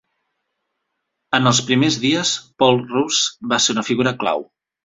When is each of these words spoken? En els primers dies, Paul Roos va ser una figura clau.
En 1.39 1.51
els 1.51 1.59
primers 1.69 1.99
dies, 2.05 2.33
Paul 2.65 2.81
Roos 2.95 3.23
va 3.53 3.63
ser 3.67 3.77
una 3.79 3.89
figura 3.93 4.19
clau. 4.25 4.47